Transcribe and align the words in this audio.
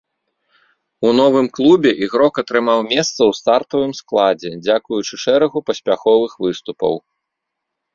У 1.09 1.11
новым 1.19 1.49
клубе 1.57 1.91
ігрок 2.07 2.41
атрымаў 2.43 2.79
месца 2.93 3.15
ў 3.17 3.31
стартавым 3.43 3.93
складзе 4.01 4.49
дзякуючы 4.65 5.13
шэрагу 5.29 5.59
паспяховых 5.73 6.31
выступаў. 6.45 6.93